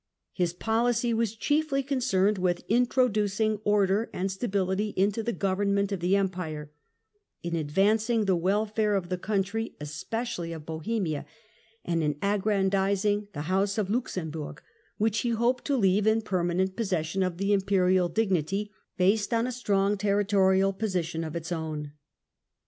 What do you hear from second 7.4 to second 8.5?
in ad vancing the